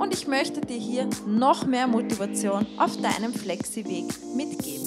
[0.00, 4.86] und ich möchte dir hier noch mehr Motivation auf deinem Flexi-Weg mitgeben.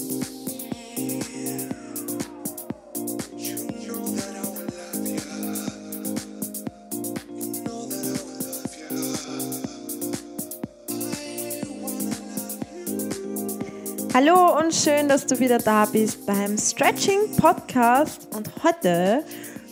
[14.15, 19.23] Hallo und schön, dass du wieder da bist beim Stretching Podcast und heute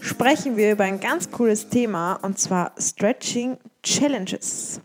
[0.02, 4.80] sprechen wir über ein ganz cooles Thema und zwar Stretching Challenges.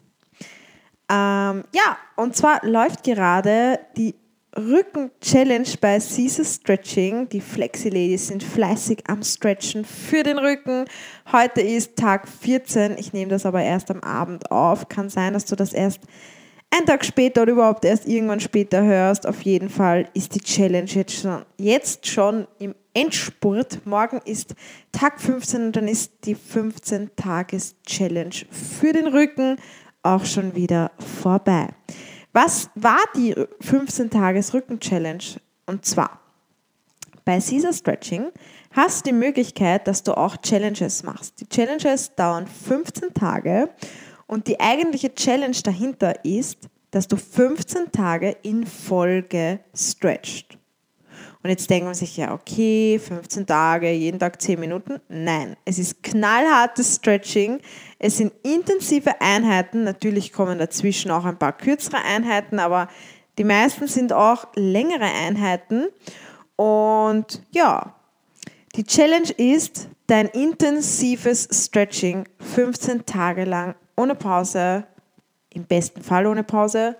[1.09, 4.17] Ähm, ja, und zwar läuft gerade die
[4.57, 7.29] Rücken-Challenge bei Caesar Stretching.
[7.29, 10.87] Die Flexi-Ladies sind fleißig am Stretchen für den Rücken.
[11.31, 12.97] Heute ist Tag 14.
[12.99, 14.89] Ich nehme das aber erst am Abend auf.
[14.89, 16.01] Kann sein, dass du das erst
[16.71, 19.27] einen Tag später oder überhaupt erst irgendwann später hörst.
[19.27, 23.85] Auf jeden Fall ist die Challenge jetzt schon, jetzt schon im Endspurt.
[23.85, 24.55] Morgen ist
[24.91, 29.59] Tag 15 und dann ist die 15-Tages-Challenge für den Rücken
[30.07, 31.69] auch schon wieder vorbei.
[32.33, 35.25] Was war die 15-Tages-Rücken-Challenge?
[35.67, 36.21] Und zwar,
[37.25, 38.31] bei Caesar Stretching
[38.73, 41.41] hast du die Möglichkeit, dass du auch Challenges machst.
[41.41, 43.71] Die Challenges dauern 15 Tage
[44.27, 50.56] und die eigentliche Challenge dahinter ist, dass du 15 Tage in Folge stretcht.
[51.47, 54.99] Und jetzt denkt man sich, ja, okay, 15 Tage, jeden Tag 10 Minuten.
[55.09, 57.61] Nein, es ist knallhartes Stretching.
[58.01, 59.85] Es sind intensive Einheiten.
[59.85, 62.89] Natürlich kommen dazwischen auch ein paar kürzere Einheiten, aber
[63.39, 65.87] die meisten sind auch längere Einheiten.
[66.57, 67.95] Und ja,
[68.75, 74.85] die Challenge ist, dein intensives Stretching 15 Tage lang ohne Pause,
[75.51, 76.97] im besten Fall ohne Pause,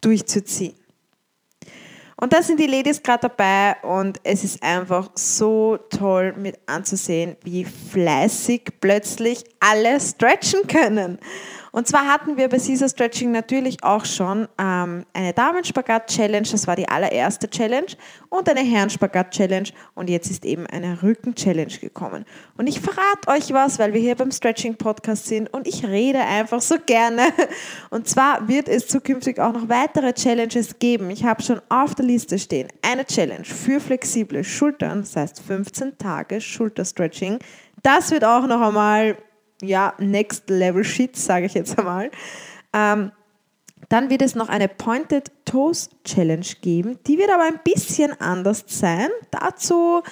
[0.00, 0.79] durchzuziehen.
[2.20, 7.36] Und da sind die Ladies gerade dabei und es ist einfach so toll mit anzusehen,
[7.44, 11.18] wie fleißig plötzlich alle stretchen können.
[11.72, 16.76] Und zwar hatten wir bei Caesar Stretching natürlich auch schon ähm, eine Damenspagat-Challenge, das war
[16.76, 17.86] die allererste Challenge,
[18.28, 22.24] und eine Herrenspagat-Challenge und jetzt ist eben eine Rücken-Challenge gekommen.
[22.56, 26.60] Und ich verrate euch was, weil wir hier beim Stretching-Podcast sind und ich rede einfach
[26.60, 27.22] so gerne.
[27.90, 31.10] Und zwar wird es zukünftig auch noch weitere Challenges geben.
[31.10, 35.98] Ich habe schon auf der Liste stehen eine Challenge für flexible Schultern, das heißt 15
[35.98, 37.38] Tage Schulterstretching.
[37.82, 39.16] Das wird auch noch einmal
[39.62, 42.10] ja, Next Level Shit, sage ich jetzt einmal.
[42.72, 43.12] Ähm,
[43.88, 46.98] dann wird es noch eine Pointed Toes Challenge geben.
[47.06, 49.08] Die wird aber ein bisschen anders sein.
[49.30, 50.02] Dazu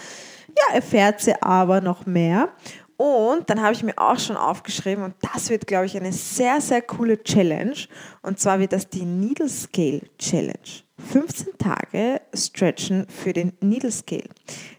[0.48, 2.48] ja, erfährt sie aber noch mehr.
[2.96, 6.60] Und dann habe ich mir auch schon aufgeschrieben, und das wird, glaube ich, eine sehr,
[6.60, 7.76] sehr coole Challenge.
[8.22, 10.82] Und zwar wird das die Needle Scale Challenge.
[11.12, 14.28] 15 Tage Stretchen für den Needle Scale.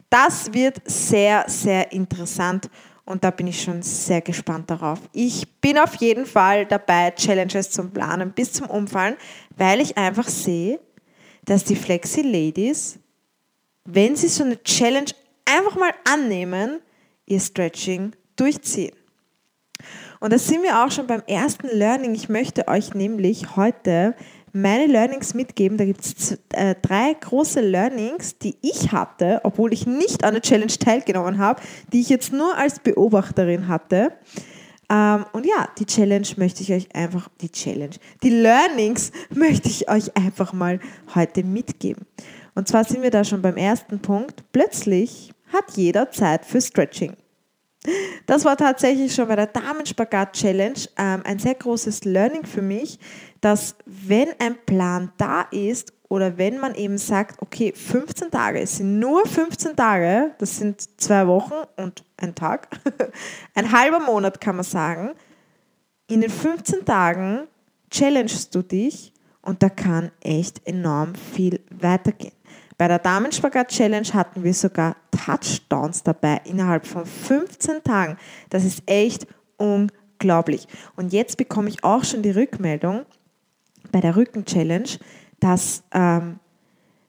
[0.10, 2.70] Das wird sehr, sehr interessant
[3.10, 5.00] und da bin ich schon sehr gespannt darauf.
[5.14, 9.18] Ich bin auf jeden Fall dabei, Challenges zum Planen bis zum Umfallen,
[9.58, 10.80] weil ich einfach sehe,
[11.44, 13.00] dass die Flexi Ladies,
[13.84, 15.10] wenn sie so eine Challenge
[15.44, 16.82] einfach mal annehmen,
[17.26, 18.96] ihr Stretching durchziehen.
[20.20, 22.14] Und da sind wir auch schon beim ersten Learning.
[22.14, 24.14] Ich möchte euch nämlich heute
[24.54, 25.78] meine Learnings mitgeben.
[25.78, 30.42] Da gibt es äh, drei große Learnings, die ich hatte, obwohl ich nicht an der
[30.42, 31.62] Challenge teilgenommen habe,
[31.92, 34.14] die ich jetzt nur als Beobachterin hatte.
[34.90, 39.90] Ähm, und ja, die Challenge möchte ich euch einfach, die Challenge, die Learnings möchte ich
[39.90, 40.80] euch einfach mal
[41.14, 42.06] heute mitgeben.
[42.56, 44.44] Und zwar sind wir da schon beim ersten Punkt.
[44.52, 47.16] Plötzlich hat jeder Zeit für Stretching.
[48.26, 53.00] Das war tatsächlich schon bei der Damenspagat-Challenge ähm, ein sehr großes Learning für mich,
[53.42, 58.78] dass wenn ein Plan da ist oder wenn man eben sagt, okay, 15 Tage, es
[58.78, 62.68] sind nur 15 Tage, das sind zwei Wochen und ein Tag,
[63.56, 65.12] ein halber Monat kann man sagen,
[66.08, 67.48] in den 15 Tagen
[67.92, 72.34] challengest du dich und da kann echt enorm viel weitergehen.
[72.80, 78.18] Bei der Damenspagat-Challenge hatten wir sogar Touchdowns dabei innerhalb von 15 Tagen.
[78.50, 79.28] Das ist echt
[79.58, 80.66] unglaublich.
[80.96, 83.06] Und jetzt bekomme ich auch schon die Rückmeldung
[83.92, 84.88] bei der Rücken-Challenge,
[85.42, 86.40] dass ähm,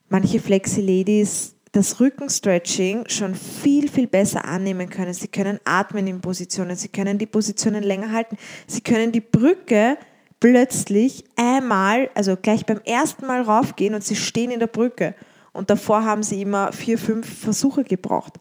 [0.09, 5.15] manche Flexi-Ladies das Rückenstretching schon viel, viel besser annehmen können.
[5.15, 8.37] Sie können atmen in Positionen, sie können die Positionen länger halten,
[8.67, 9.99] sie können die Brücke
[10.41, 15.15] plötzlich einmal, also gleich beim ersten Mal raufgehen und sie stehen in der Brücke.
[15.53, 18.39] Und davor haben sie immer vier, fünf Versuche gebraucht.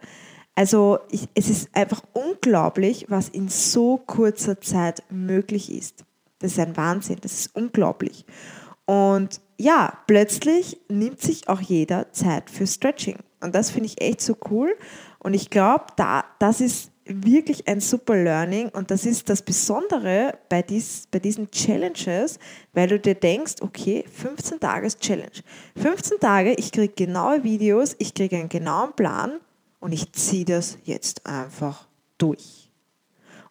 [0.56, 6.04] Also ich, es ist einfach unglaublich, was in so kurzer Zeit möglich ist.
[6.40, 8.26] Das ist ein Wahnsinn, das ist unglaublich.
[8.86, 13.18] Und ja, plötzlich nimmt sich auch jeder Zeit für Stretching.
[13.42, 14.76] Und das finde ich echt so cool.
[15.20, 20.38] Und ich glaube, da, das ist wirklich ein super Learning und das ist das Besondere
[20.48, 22.40] bei, dies, bei diesen Challenges,
[22.74, 25.32] weil du dir denkst, okay, 15 Tages Challenge.
[25.76, 29.40] 15 Tage, ich kriege genaue Videos, ich kriege einen genauen Plan
[29.80, 32.70] und ich ziehe das jetzt einfach durch.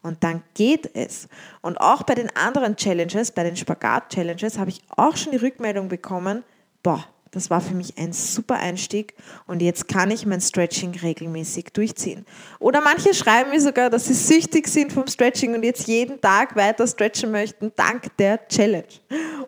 [0.00, 1.28] Und dann geht es.
[1.60, 5.88] Und auch bei den anderen Challenges, bei den Spagat-Challenges, habe ich auch schon die Rückmeldung
[5.88, 6.44] bekommen,
[6.82, 9.14] boah, das war für mich ein super Einstieg
[9.46, 12.24] und jetzt kann ich mein Stretching regelmäßig durchziehen.
[12.58, 16.56] Oder manche schreiben mir sogar, dass sie süchtig sind vom Stretching und jetzt jeden Tag
[16.56, 18.88] weiter stretchen möchten, dank der Challenge.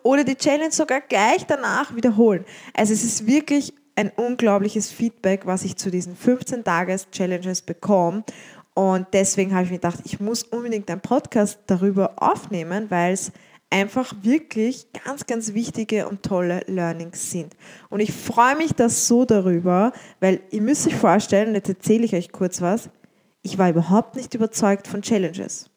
[0.03, 2.45] Oder die Challenge sogar gleich danach wiederholen.
[2.73, 8.23] Also es ist wirklich ein unglaubliches Feedback, was ich zu diesen 15-Tages-Challenges bekomme.
[8.73, 13.31] Und deswegen habe ich mir gedacht, ich muss unbedingt einen Podcast darüber aufnehmen, weil es
[13.71, 17.55] einfach wirklich ganz, ganz wichtige und tolle Learnings sind.
[17.89, 22.13] Und ich freue mich da so darüber, weil ihr müsst euch vorstellen, jetzt erzähle ich
[22.13, 22.89] euch kurz was,
[23.41, 25.69] ich war überhaupt nicht überzeugt von Challenges.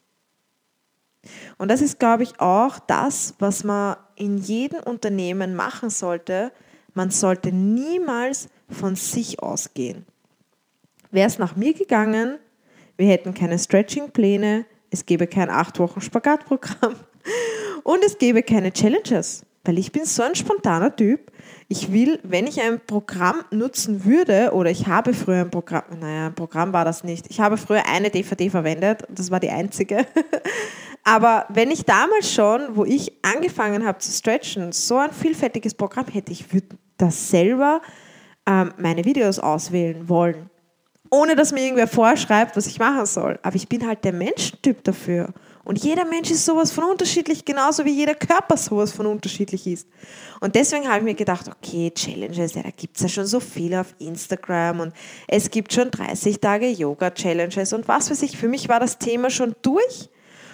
[1.57, 6.51] Und das ist, glaube ich, auch das, was man in jedem Unternehmen machen sollte.
[6.93, 10.05] Man sollte niemals von sich ausgehen.
[11.11, 12.37] Wäre es nach mir gegangen,
[12.97, 16.95] wir hätten keine Stretching-Pläne, es gäbe kein 8 Wochen Spagatprogramm,
[17.85, 21.31] und es gäbe keine Challenges, weil ich bin so ein spontaner Typ.
[21.67, 26.25] Ich will, wenn ich ein Programm nutzen würde, oder ich habe früher ein Programm, naja,
[26.25, 27.27] ein Programm war das nicht.
[27.29, 30.07] Ich habe früher eine DVD verwendet, das war die einzige.
[31.03, 36.07] Aber wenn ich damals schon, wo ich angefangen habe zu stretchen, so ein vielfältiges Programm
[36.07, 37.81] hätte, ich würde das selber
[38.47, 40.49] ähm, meine Videos auswählen wollen.
[41.11, 43.37] Ohne dass mir irgendwer vorschreibt, was ich machen soll.
[43.43, 45.31] Aber ich bin halt der Menschentyp dafür.
[45.65, 49.87] Und jeder Mensch ist sowas von unterschiedlich, genauso wie jeder Körper sowas von unterschiedlich ist.
[50.39, 53.39] Und deswegen habe ich mir gedacht, okay, Challenges, ja, da gibt es ja schon so
[53.39, 54.93] viele auf Instagram und
[55.27, 58.37] es gibt schon 30 Tage Yoga-Challenges und was weiß ich.
[58.37, 60.09] Für mich war das Thema schon durch.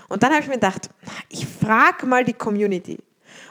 [0.07, 0.89] Und dann habe ich mir gedacht,
[1.29, 2.97] ich frage mal die Community.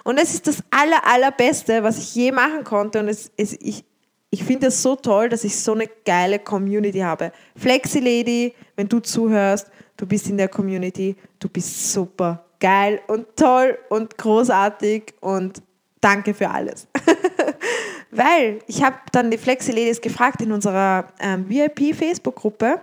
[0.02, 3.00] Und es ist das aller, allerbeste, was ich je machen konnte.
[3.00, 3.84] Und es, es, ich,
[4.30, 7.32] ich finde es so toll, dass ich so eine geile Community habe.
[7.56, 13.26] Flexi Lady, wenn du zuhörst, du bist in der Community, du bist super geil und
[13.36, 15.62] toll und großartig und
[16.00, 16.88] danke für alles.
[18.10, 22.80] Weil ich habe dann die Flexi Ladies gefragt in unserer ähm, VIP-Facebook-Gruppe,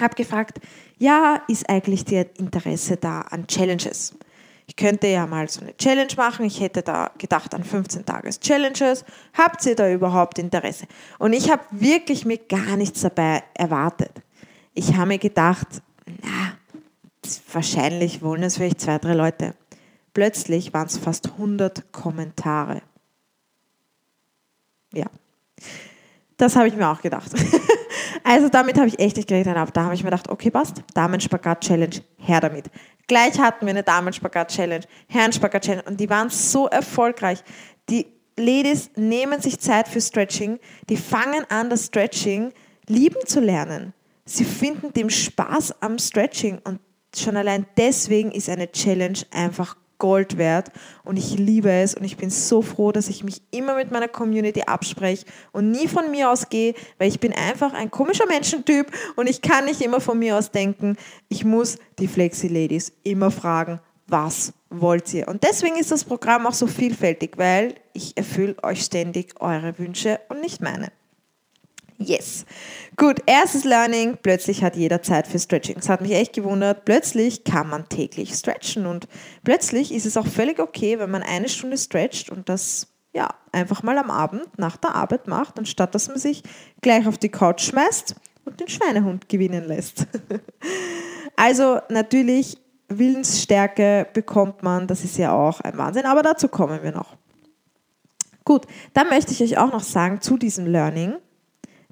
[0.00, 0.58] habe gefragt,
[0.98, 4.14] ja, ist eigentlich dir Interesse da an Challenges?
[4.66, 6.46] Ich könnte ja mal so eine Challenge machen.
[6.46, 9.04] Ich hätte da gedacht an 15 Tages Challenges.
[9.34, 10.86] Habt ihr da überhaupt Interesse?
[11.18, 14.12] Und ich habe wirklich mir gar nichts dabei erwartet.
[14.72, 15.82] Ich habe mir gedacht,
[16.22, 16.56] na,
[17.52, 19.54] wahrscheinlich wollen es vielleicht zwei, drei Leute.
[20.14, 22.82] Plötzlich waren es fast 100 Kommentare.
[24.92, 25.06] Ja,
[26.36, 27.30] das habe ich mir auch gedacht.
[28.24, 29.56] also damit habe ich echt nicht gerechnet.
[29.56, 32.70] Aber da habe ich mir gedacht, okay, passt, Damenspagat-Challenge, her damit.
[33.06, 37.42] Gleich hatten wir eine Damenspagat-Challenge, Herrenspagat-Challenge und die waren so erfolgreich.
[37.88, 42.52] Die Ladies nehmen sich Zeit für Stretching, die fangen an, das Stretching
[42.86, 43.92] lieben zu lernen.
[44.24, 46.78] Sie finden dem Spaß am Stretching und
[47.14, 50.72] schon allein deswegen ist eine Challenge einfach Gold wert
[51.04, 54.08] und ich liebe es und ich bin so froh, dass ich mich immer mit meiner
[54.08, 58.90] Community abspreche und nie von mir aus gehe, weil ich bin einfach ein komischer Menschentyp
[59.14, 60.96] und ich kann nicht immer von mir aus denken.
[61.28, 65.28] Ich muss die Flexi Ladies immer fragen, was wollt ihr?
[65.28, 70.18] Und deswegen ist das Programm auch so vielfältig, weil ich erfülle euch ständig eure Wünsche
[70.28, 70.90] und nicht meine.
[71.98, 72.44] Yes.
[72.96, 75.76] Gut, erstes Learning, plötzlich hat jeder Zeit für Stretching.
[75.76, 76.84] Das hat mich echt gewundert.
[76.84, 79.08] Plötzlich kann man täglich stretchen und
[79.44, 83.82] plötzlich ist es auch völlig okay, wenn man eine Stunde stretcht und das ja, einfach
[83.82, 86.42] mal am Abend nach der Arbeit macht, anstatt dass man sich
[86.80, 90.06] gleich auf die Couch schmeißt und den Schweinehund gewinnen lässt.
[91.36, 92.58] also natürlich,
[92.88, 97.16] Willensstärke bekommt man, das ist ja auch ein Wahnsinn, aber dazu kommen wir noch.
[98.44, 101.14] Gut, dann möchte ich euch auch noch sagen zu diesem Learning,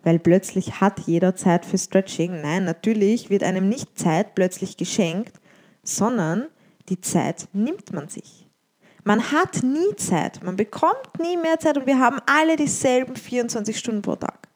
[0.03, 2.41] weil plötzlich hat jeder Zeit für Stretching.
[2.41, 5.41] Nein, natürlich wird einem nicht Zeit plötzlich geschenkt,
[5.83, 6.47] sondern
[6.89, 8.47] die Zeit nimmt man sich.
[9.05, 13.79] Man hat nie Zeit, man bekommt nie mehr Zeit und wir haben alle dieselben 24
[13.79, 14.49] Stunden pro Tag.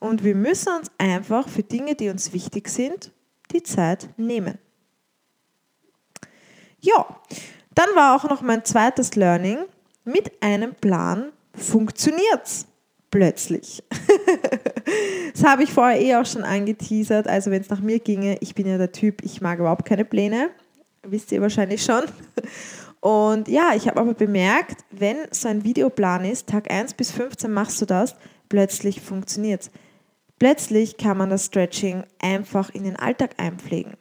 [0.00, 3.12] Und wir müssen uns einfach für Dinge, die uns wichtig sind,
[3.52, 4.58] die Zeit nehmen.
[6.80, 7.06] Ja,
[7.74, 9.58] Dann war auch noch mein zweites Learning,
[10.04, 12.66] mit einem Plan funktioniert's
[13.12, 13.84] plötzlich.
[15.34, 17.28] das habe ich vorher eh auch schon angeteasert.
[17.28, 20.04] Also wenn es nach mir ginge, ich bin ja der Typ, ich mag überhaupt keine
[20.04, 20.50] Pläne.
[21.04, 22.02] Wisst ihr wahrscheinlich schon.
[23.00, 27.52] Und ja, ich habe aber bemerkt, wenn so ein Videoplan ist, Tag 1 bis 15
[27.52, 28.16] machst du das,
[28.48, 29.70] plötzlich funktioniert es.
[30.38, 33.94] Plötzlich kann man das Stretching einfach in den Alltag einpflegen.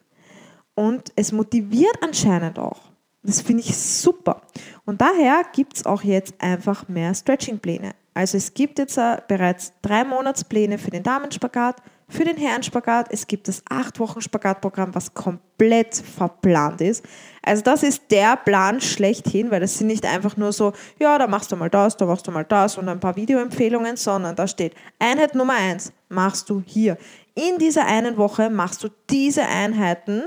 [0.75, 2.81] Und es motiviert anscheinend auch.
[3.23, 4.41] Das finde ich super.
[4.85, 7.93] Und daher gibt es auch jetzt einfach mehr Stretching-Pläne.
[8.13, 11.77] Also es gibt jetzt uh, bereits drei Monatspläne für den Damenspagat,
[12.09, 13.07] für den Herrenspagat.
[13.09, 17.05] Es gibt das acht Wochen Spagatprogramm, was komplett verplant ist.
[17.41, 21.27] Also das ist der Plan schlechthin, weil das sind nicht einfach nur so, ja, da
[21.27, 24.45] machst du mal das, da machst du mal das und ein paar Videoempfehlungen, sondern da
[24.45, 26.97] steht Einheit Nummer eins machst du hier.
[27.33, 30.23] In dieser einen Woche machst du diese Einheiten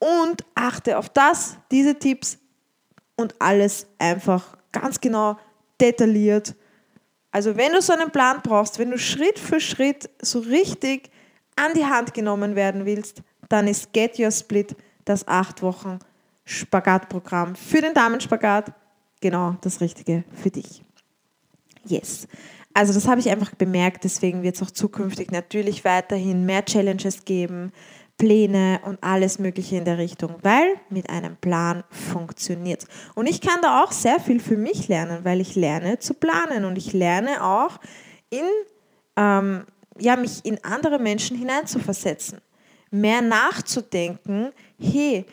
[0.00, 2.38] und achte auf das, diese Tipps
[3.16, 5.38] und alles einfach ganz genau
[5.80, 6.56] detailliert
[7.34, 11.10] also wenn du so einen Plan brauchst, wenn du Schritt für Schritt so richtig
[11.56, 15.98] an die Hand genommen werden willst, dann ist Get Your Split das acht Wochen
[16.44, 18.72] Spagatprogramm für den Damenspagat
[19.20, 20.84] genau das Richtige für dich.
[21.84, 22.28] Yes.
[22.72, 27.24] Also das habe ich einfach bemerkt, deswegen wird es auch zukünftig natürlich weiterhin mehr Challenges
[27.24, 27.72] geben,
[28.16, 32.86] Pläne und alles Mögliche in der Richtung, weil mit einem Plan funktioniert.
[33.14, 36.64] Und ich kann da auch sehr viel für mich lernen, weil ich lerne zu planen
[36.64, 37.80] und ich lerne auch
[38.30, 38.44] in,
[39.16, 39.64] ähm,
[39.98, 42.40] ja, mich in andere Menschen hineinzuversetzen,
[42.90, 45.24] mehr nachzudenken, hey,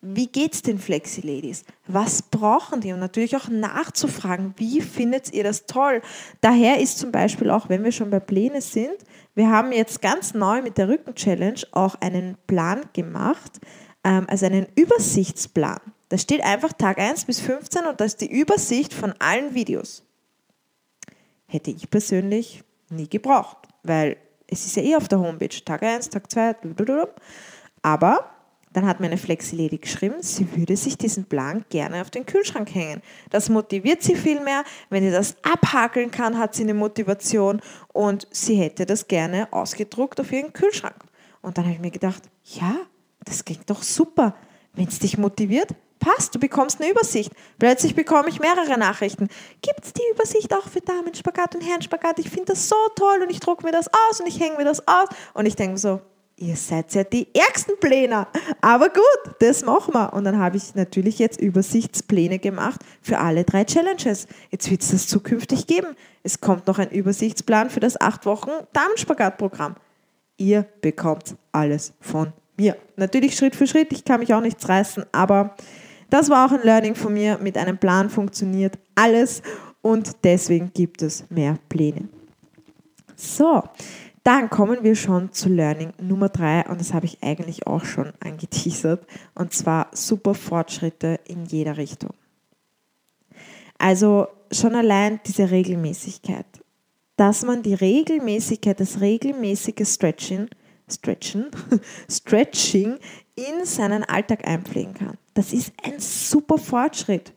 [0.00, 1.64] wie geht's den Flexi-Ladies?
[1.86, 2.92] Was brauchen die?
[2.92, 6.02] Und natürlich auch nachzufragen, wie findet ihr das toll?
[6.40, 8.96] Daher ist zum Beispiel auch, wenn wir schon bei Pläne sind,
[9.40, 13.58] wir haben jetzt ganz neu mit der Rücken-Challenge auch einen Plan gemacht,
[14.04, 15.80] ähm, also einen Übersichtsplan.
[16.10, 20.04] Da steht einfach Tag 1 bis 15 und da ist die Übersicht von allen Videos.
[21.46, 26.10] Hätte ich persönlich nie gebraucht, weil es ist ja eh auf der Homepage, Tag 1,
[26.10, 26.56] Tag 2,
[27.80, 28.30] aber
[28.72, 32.72] dann hat mir eine Flexi-Lady geschrieben, sie würde sich diesen Plan gerne auf den Kühlschrank
[32.72, 33.02] hängen.
[33.30, 34.64] Das motiviert sie viel mehr.
[34.90, 37.60] Wenn sie das abhakeln kann, hat sie eine Motivation
[37.92, 40.96] und sie hätte das gerne ausgedruckt auf ihren Kühlschrank.
[41.42, 42.76] Und dann habe ich mir gedacht, ja,
[43.24, 44.34] das klingt doch super.
[44.74, 47.32] Wenn es dich motiviert, passt, du bekommst eine Übersicht.
[47.58, 49.28] Plötzlich bekomme ich mehrere Nachrichten.
[49.62, 52.18] Gibt es die Übersicht auch für Damenspagat und Herrenspagat?
[52.20, 54.64] Ich finde das so toll und ich drucke mir das aus und ich hänge mir
[54.64, 55.08] das aus.
[55.34, 56.00] Und ich denke so,
[56.40, 58.26] ihr seid ja die ärgsten Pläne.
[58.60, 60.12] Aber gut, das machen wir.
[60.12, 64.26] Und dann habe ich natürlich jetzt Übersichtspläne gemacht für alle drei Challenges.
[64.50, 65.88] Jetzt wird es das zukünftig geben.
[66.22, 69.76] Es kommt noch ein Übersichtsplan für das acht Wochen Damenspagatprogramm.
[70.38, 72.76] Ihr bekommt alles von mir.
[72.96, 73.92] Natürlich Schritt für Schritt.
[73.92, 75.54] Ich kann mich auch nichts reißen, aber
[76.08, 77.38] das war auch ein Learning von mir.
[77.38, 79.42] Mit einem Plan funktioniert alles
[79.82, 82.08] und deswegen gibt es mehr Pläne.
[83.16, 83.62] So,
[84.22, 88.12] dann kommen wir schon zu Learning Nummer drei und das habe ich eigentlich auch schon
[88.20, 92.10] angeteasert und zwar super Fortschritte in jeder Richtung.
[93.78, 96.46] Also schon allein diese Regelmäßigkeit,
[97.16, 100.48] dass man die Regelmäßigkeit, das regelmäßige Stretching,
[100.92, 101.46] Stretchen,
[102.10, 102.98] Stretching
[103.36, 105.16] in seinen Alltag einpflegen kann.
[105.34, 107.32] Das ist ein super Fortschritt,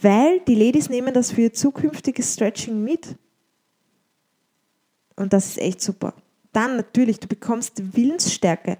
[0.00, 3.16] weil die Ladies nehmen das für ihr zukünftiges Stretching mit.
[5.16, 6.14] Und das ist echt super.
[6.52, 8.78] Dann natürlich, du bekommst Willensstärke.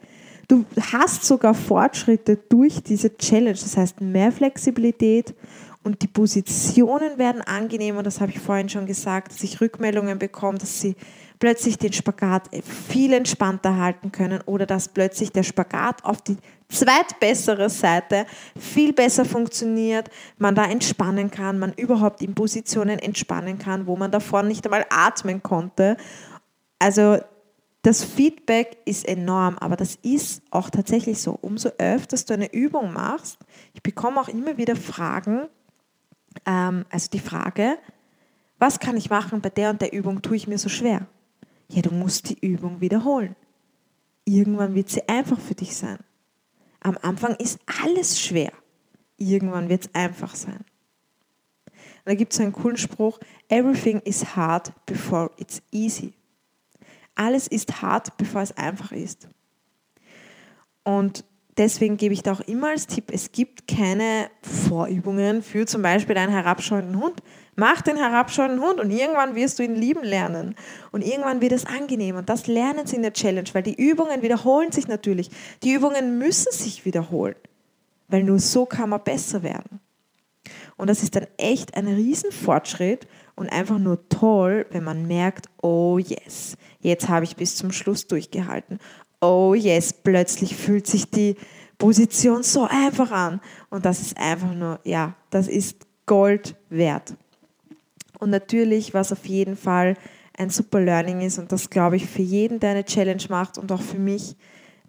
[0.49, 3.53] Du hast sogar Fortschritte durch diese Challenge.
[3.53, 5.35] Das heißt, mehr Flexibilität
[5.83, 8.03] und die Positionen werden angenehmer.
[8.03, 10.97] Das habe ich vorhin schon gesagt, dass ich Rückmeldungen bekomme, dass sie
[11.43, 16.37] plötzlich den Spagat viel entspannter halten können oder dass plötzlich der Spagat auf die
[16.69, 20.09] zweitbessere Seite viel besser funktioniert,
[20.39, 24.87] man da entspannen kann, man überhaupt in Positionen entspannen kann, wo man davor nicht einmal
[24.89, 25.97] atmen konnte.
[26.79, 27.19] Also
[27.83, 31.37] das Feedback ist enorm, aber das ist auch tatsächlich so.
[31.41, 33.37] Umso öfter du eine Übung machst,
[33.75, 35.49] ich bekomme auch immer wieder Fragen,
[36.47, 37.79] ähm, also die Frage,
[38.61, 41.09] was kann ich machen bei der und der Übung, tue ich mir so schwer?
[41.69, 43.37] Ja, du musst die Übung wiederholen.
[44.25, 45.99] Irgendwann wird sie einfach für dich sein.
[46.81, 48.53] Am Anfang ist alles schwer.
[49.17, 50.65] Irgendwann wird es einfach sein.
[52.05, 56.13] Und da gibt es einen coolen Spruch, everything is hard before it's easy.
[57.15, 59.29] Alles ist hart, bevor es einfach ist.
[60.83, 61.25] Und
[61.57, 66.17] deswegen gebe ich da auch immer als Tipp, es gibt keine Vorübungen für zum Beispiel
[66.17, 67.23] einen herabschauenden Hund.
[67.55, 70.55] Mach den herabschauenden Hund und irgendwann wirst du ihn lieben lernen.
[70.91, 72.17] Und irgendwann wird es angenehm.
[72.17, 75.31] Und das lernen sie in der Challenge, weil die Übungen wiederholen sich natürlich.
[75.63, 77.37] Die Übungen müssen sich wiederholen,
[78.09, 79.81] weil nur so kann man besser werden.
[80.77, 85.99] Und das ist dann echt ein Riesenfortschritt und einfach nur toll, wenn man merkt, oh
[85.99, 88.79] yes, jetzt habe ich bis zum Schluss durchgehalten.
[89.21, 91.37] Oh yes, plötzlich fühlt sich die
[91.79, 93.41] Position so einfach an.
[93.69, 97.15] Und das ist einfach nur, ja, das ist Gold wert.
[98.23, 99.97] Und natürlich, was auf jeden Fall
[100.39, 103.73] ein super Learning ist, und das glaube ich für jeden, der eine Challenge macht und
[103.73, 104.37] auch für mich,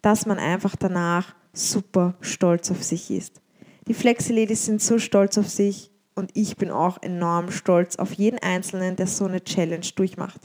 [0.03, 3.41] dass man einfach danach super stolz auf sich ist.
[3.87, 8.37] Die Flexi-Ladies sind so stolz auf sich und ich bin auch enorm stolz auf jeden
[8.37, 10.41] Einzelnen, der so eine Challenge durchmacht.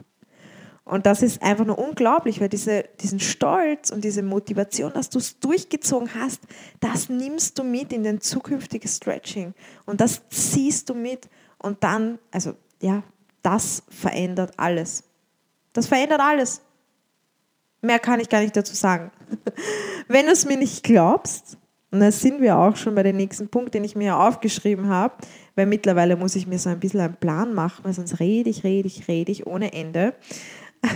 [0.86, 5.18] Und das ist einfach nur unglaublich, weil diese, diesen Stolz und diese Motivation, dass du
[5.18, 6.40] es durchgezogen hast,
[6.80, 9.52] das nimmst du mit in dein zukünftiges Stretching.
[9.84, 11.28] Und das ziehst du mit.
[11.58, 13.02] Und dann, also ja,
[13.42, 15.04] das verändert alles.
[15.72, 16.60] Das verändert alles.
[17.80, 19.10] Mehr kann ich gar nicht dazu sagen.
[20.08, 21.56] Wenn du es mir nicht glaubst,
[21.90, 25.14] und da sind wir auch schon bei dem nächsten Punkt, den ich mir aufgeschrieben habe,
[25.54, 28.62] weil mittlerweile muss ich mir so ein bisschen einen Plan machen, weil sonst rede ich,
[28.62, 30.14] rede ich, rede ich ohne Ende.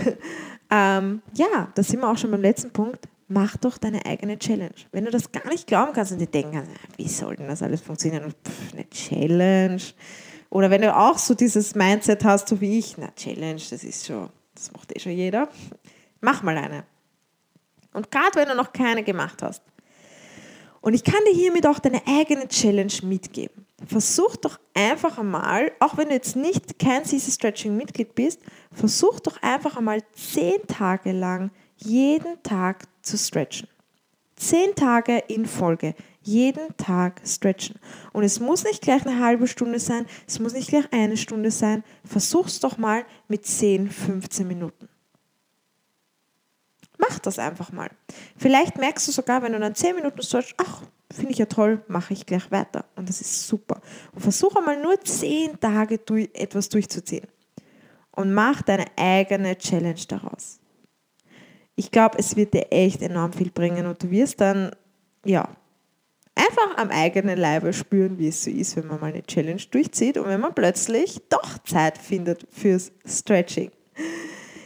[0.71, 3.07] ähm, ja, da sind wir auch schon beim letzten Punkt.
[3.27, 4.75] Mach doch deine eigene Challenge.
[4.91, 7.63] Wenn du das gar nicht glauben kannst und dir denken kannst, wie soll denn das
[7.63, 8.31] alles funktionieren?
[8.31, 9.81] Pff, eine Challenge.
[10.53, 14.05] Oder wenn du auch so dieses Mindset hast, so wie ich, na, Challenge, das ist
[14.05, 15.49] schon, das macht eh schon jeder.
[16.21, 16.83] Mach mal eine.
[17.91, 19.63] Und gerade wenn du noch keine gemacht hast.
[20.79, 23.65] Und ich kann dir hiermit auch deine eigene Challenge mitgeben.
[23.87, 28.39] Versuch doch einfach einmal, auch wenn du jetzt nicht kein CC Stretching Mitglied bist,
[28.71, 33.67] versuch doch einfach einmal zehn Tage lang jeden Tag zu stretchen.
[34.35, 37.79] Zehn Tage in Folge, jeden Tag stretchen.
[38.11, 41.51] Und es muss nicht gleich eine halbe Stunde sein, es muss nicht gleich eine Stunde
[41.51, 41.83] sein.
[42.03, 44.89] Versuch's doch mal mit 10, 15 Minuten.
[46.97, 47.89] Mach das einfach mal.
[48.37, 51.83] Vielleicht merkst du sogar, wenn du dann 10 Minuten stretchst, ach, finde ich ja toll,
[51.87, 52.85] mache ich gleich weiter.
[52.95, 53.81] Und das ist super.
[54.13, 57.27] Und versuche mal nur 10 Tage durch, etwas durchzuziehen.
[58.11, 60.59] Und mach deine eigene Challenge daraus.
[61.75, 64.71] Ich glaube, es wird dir echt enorm viel bringen und du wirst dann,
[65.25, 65.49] ja,
[66.35, 70.17] einfach am eigenen Leibe spüren, wie es so ist, wenn man mal eine Challenge durchzieht
[70.17, 73.71] und wenn man plötzlich doch Zeit findet fürs Stretching.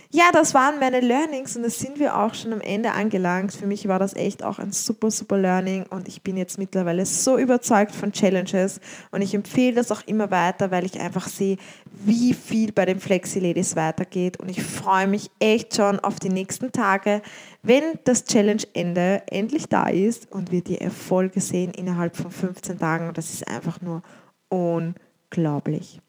[0.09, 3.51] Ja, das waren meine Learnings und da sind wir auch schon am Ende angelangt.
[3.51, 7.05] Für mich war das echt auch ein super, super Learning und ich bin jetzt mittlerweile
[7.05, 8.79] so überzeugt von Challenges
[9.11, 11.57] und ich empfehle das auch immer weiter, weil ich einfach sehe,
[11.91, 16.29] wie viel bei den Flexi Ladies weitergeht und ich freue mich echt schon auf die
[16.29, 17.21] nächsten Tage,
[17.61, 23.13] wenn das Challenge-Ende endlich da ist und wir die Erfolge sehen innerhalb von 15 Tagen.
[23.13, 24.03] Das ist einfach nur
[24.47, 25.99] unglaublich.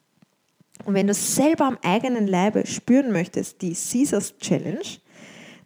[0.85, 4.99] Und wenn du selber am eigenen Leibe spüren möchtest, die Caesars Challenge,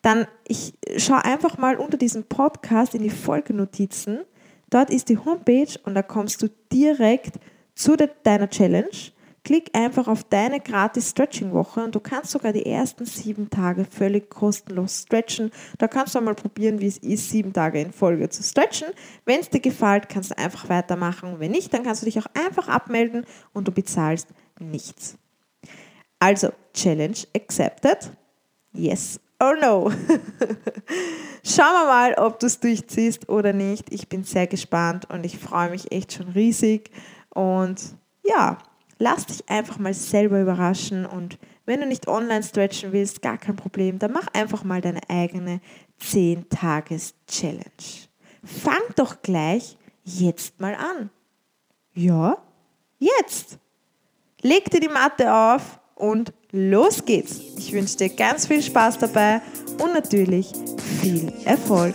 [0.03, 4.21] dann ich schau einfach mal unter diesem Podcast in die Folgenotizen.
[4.69, 7.39] Dort ist die Homepage und da kommst du direkt
[7.75, 8.91] zu de, deiner Challenge.
[9.45, 14.31] Klick einfach auf deine gratis Stretching-Woche und du kannst sogar die ersten sieben Tage völlig
[14.31, 15.51] kostenlos stretchen.
[15.79, 18.89] Da kannst du einmal probieren, wie es ist, sieben Tage in Folge zu stretchen.
[19.25, 21.41] Wenn es dir gefällt, kannst du einfach weitermachen.
[21.41, 24.29] Wenn nicht, dann kannst du dich auch einfach abmelden und du bezahlst
[24.63, 25.17] nichts.
[26.19, 28.11] Also, Challenge accepted.
[28.73, 29.91] Yes or no.
[31.45, 33.93] Schauen wir mal, ob du es durchziehst oder nicht.
[33.93, 36.91] Ich bin sehr gespannt und ich freue mich echt schon riesig.
[37.31, 38.59] Und ja,
[38.99, 41.05] lass dich einfach mal selber überraschen.
[41.05, 45.01] Und wenn du nicht online stretchen willst, gar kein Problem, dann mach einfach mal deine
[45.11, 45.61] eigene
[46.01, 47.63] 10-Tages-Challenge.
[48.45, 51.11] Fang doch gleich jetzt mal an.
[51.95, 52.39] Ja,
[52.99, 53.59] jetzt.
[54.45, 57.41] Leg dir die Matte auf und los geht's.
[57.57, 59.41] Ich wünsche dir ganz viel Spaß dabei
[59.79, 60.49] und natürlich
[61.01, 61.95] viel Erfolg.